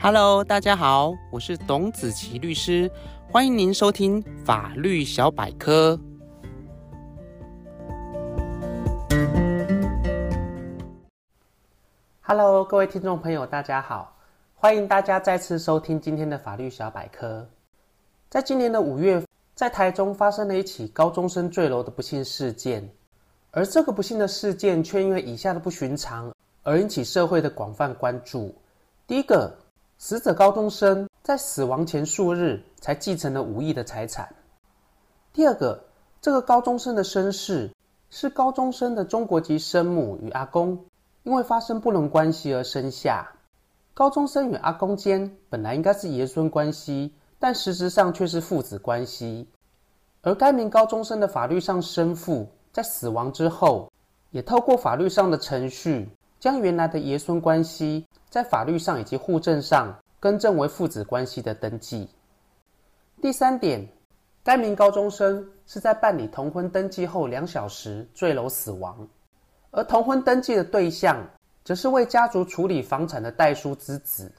[0.00, 2.88] Hello，大家好，我是董子琪律师，
[3.32, 5.98] 欢迎您收听法律小百科。
[12.22, 14.16] Hello，各位听众朋友，大家好，
[14.54, 17.44] 欢迎大家再次收听今天的法律小百科。
[18.30, 19.20] 在今年的五月，
[19.56, 22.88] 在台中发生了一起高中生坠楼的不幸事件，
[23.50, 28.54] 而这个不幸的事件却因为以下的不寻常而引起社会的广泛关注。
[29.04, 29.52] 第一个。
[30.00, 34.32] 死者高中生在死亡前数日才继承了五亿的财产。
[35.32, 35.82] 第二个，
[36.20, 37.68] 这个高中生的身世
[38.08, 40.86] 是高中生的中国籍生母与阿公
[41.24, 43.28] 因为发生不伦关系而生下。
[43.92, 49.48] 高中生与阿公间本来应该是爷孙关系，但实质上却是父子关系。
[50.22, 53.90] 而该名高中生的法律上生父在死亡之后，
[54.30, 62.08] 也透过法律上的程序，将原来的爷孙关系在法律上以及户政上更正为父子关系的登记。
[63.20, 63.86] 第三点，
[64.44, 69.06] 该名高中生是在办理同婚登记后两小时坠楼死亡，
[69.70, 71.16] 而同婚登记的对象
[71.64, 74.30] 则是为家族处理房产的代书之子。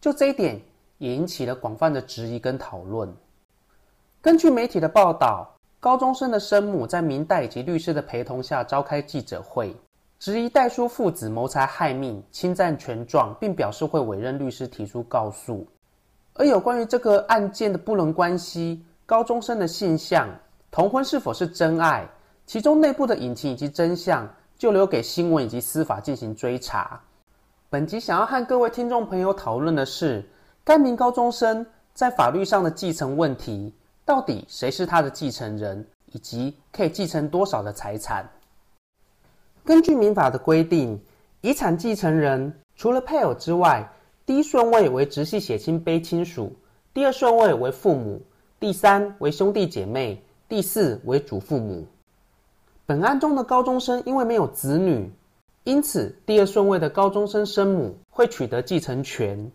[0.00, 0.60] 就这一点，
[0.98, 3.12] 也引起了广泛的质疑跟讨论。
[4.20, 9.74] 根据媒体的报道，高中生的生母在民代以及律师的陪同下召开记者会。
[10.22, 15.66] 质疑代书父子谋财害命、侵占权状，并表示会委任律师提出告诉。
[16.34, 20.28] 而有关于这个案件的不伦关系、高中生的性向、
[20.70, 22.08] 同婚是否是真爱，
[22.46, 27.00] 其中内部的隐情以及真相，就留给新闻以及司法进行追查。
[27.68, 30.24] 本集想要和各位听众朋友讨论的是，
[30.62, 38.24] 该名高中生在法律上的继承问题，到底谁是他的继承人，以及可以继承多少的财产？
[39.64, 41.00] 根据民法的规定，
[41.40, 43.88] 遗产继承人除了配偶之外，
[44.26, 46.52] 第一顺位为直系血亲卑亲属，
[46.92, 48.20] 第二顺位为父母，
[48.58, 51.86] 第三为兄弟姐妹，第四为祖父母。
[52.86, 55.08] 本案中的高中生因为没有子女，
[55.62, 59.52] 因此第二顺位的高中生生母会取得继承权。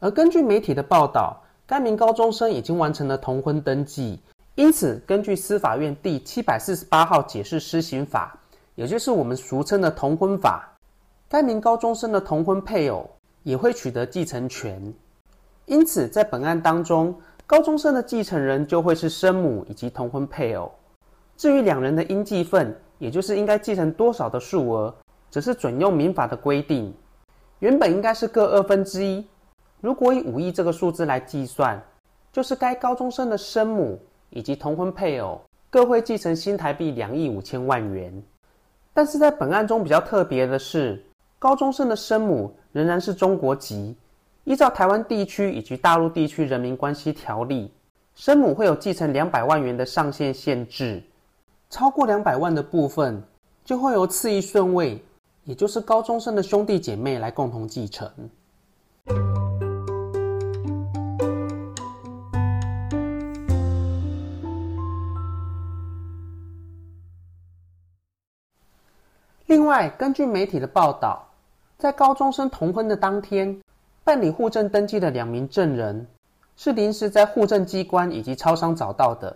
[0.00, 4.18] 而根据媒体的报道，该名高中生已经完成了同婚登记，
[4.56, 8.36] 因此根据司法院第七百四十八号解释施行法。
[8.74, 10.76] 也就是我们俗称的同婚法，
[11.28, 13.08] 该名高中生的同婚配偶
[13.42, 14.92] 也会取得继承权，
[15.66, 17.14] 因此在本案当中，
[17.46, 20.72] 高中生的继承人就会是生母以及同婚配偶。
[21.36, 24.94] 至于两人的应继分，也就是应该继承多少的数额，
[25.30, 26.92] 则是准用民法的规定，
[27.58, 29.24] 原本应该是各二分之一。
[29.80, 31.80] 如果以五亿这个数字来计算，
[32.32, 38.22] 就是该高中生的生母以及同婚配偶各会继承新台币两亿五千万元。
[38.94, 41.04] 但是在本案中比较特别的是，
[41.38, 43.94] 高中生的生母仍然是中国籍。
[44.44, 47.72] 依照台湾地区以及大陆地区人民关系条例，
[48.14, 51.02] 生母会有继承两百万元的上限限制，
[51.70, 53.20] 超过两百万的部分
[53.64, 55.02] 就会由次一顺位，
[55.44, 58.08] 也就是高中生的兄弟姐妹来共同继承。
[69.64, 71.26] 另外，根据媒体的报道，
[71.78, 73.58] 在高中生同婚的当天，
[74.04, 76.06] 办理户政登记的两名证人
[76.54, 79.34] 是临时在户政机关以及超商找到的。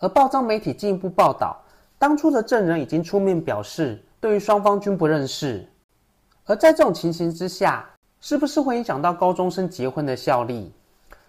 [0.00, 1.56] 而报章媒体进一步报道，
[1.98, 5.66] 当初的证人已经出面表示，对于双方均不认识。
[6.44, 7.88] 而在这种情形之下，
[8.20, 10.70] 是不是会影响到高中生结婚的效力？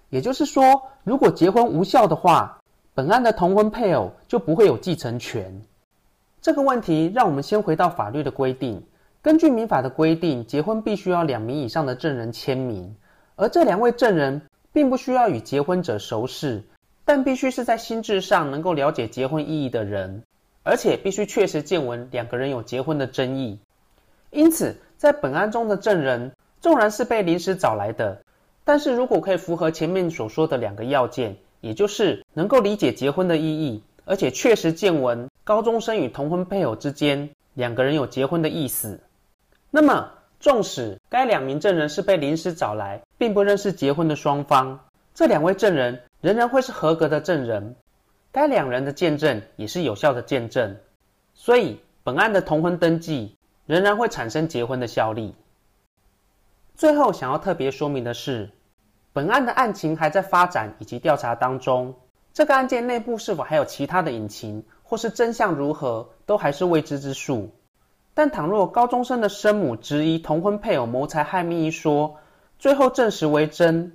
[0.10, 2.60] 也就是说，如果结婚无效的话，
[2.94, 5.50] 本案的同婚配偶就不会有继承权。
[6.46, 8.84] 这个问题，让我们先回到法律的规定。
[9.24, 12.96] 根据民法的规定，结婚必须要两名以上的证人签名，
[13.36, 14.40] 而这两位证人
[14.72, 16.62] 并不需要与结婚者熟识，
[17.04, 20.22] 但必须是在心智上能够了解结婚意义的人，
[20.62, 23.58] 而且必须确实见闻两个人有结婚的争议。
[24.30, 26.32] 因此，在本案中的证人
[26.62, 28.22] 纵然是被临时找来的，
[28.64, 35.28] 但是如果可以符合前面所说的两个要件，也就是能够理解结婚的意义，而且确实见闻。
[35.46, 39.00] 高中生与同婚配偶之间两个人有结婚的意思，
[39.70, 44.80] 那么纵使该两名证人是被临时找来，并不认识结婚的双方，
[45.14, 47.76] 这两位证人仍然会是合格的证人，
[48.32, 50.76] 该两人的见证也是有效的见证，
[51.36, 53.38] 所以本案的同婚登记
[53.68, 55.36] 仍然会产生结婚的效力。
[56.74, 58.50] 最后想要特别说明的是，
[59.14, 61.94] 本案的案情还在发展以及调查当中，
[62.34, 64.66] 这个案件内部是否还有其他的隐情？
[64.88, 67.50] 或是真相如何，都还是未知之数。
[68.14, 72.16] 但倘若高中生的生母质疑同婚配偶谋财害命一说，
[72.58, 73.92] 最后证实为真，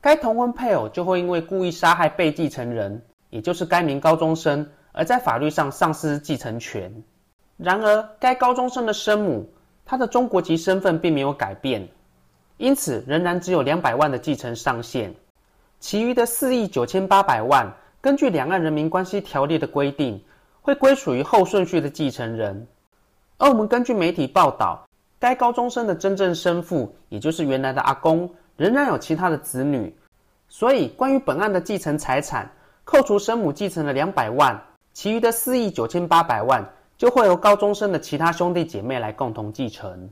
[0.00, 7.04] 该同婚配偶就会因为故意杀害被继承人，也就是该名高中生，而在法律上丧失继承权。
[7.56, 9.48] 然而，该高中生的生母，
[9.84, 11.86] 她的中国籍身份并没有改变，
[12.56, 15.14] 因此仍然只有两百万的继承上限，
[15.78, 20.20] 其余的四亿九千八百万，根据《两岸人民关系条例》的规定，
[20.62, 22.66] 会归属于后顺序的继承人。
[23.38, 24.86] 而我们根据媒体报道，
[25.18, 29.94] 该高中生的真正生父，也就是原来的阿公，仍然有其他的子女，
[30.48, 32.50] 所以关于本案的继承财产，
[32.84, 34.62] 扣除生母继承的两百万，
[34.92, 36.68] 其余的四亿九千八百万，
[36.98, 40.10] 就会由高中生的其他兄弟姐妹来共同继承。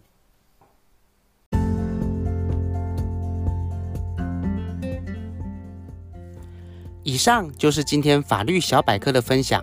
[7.03, 9.63] 以上就是今天法律小百科的分享。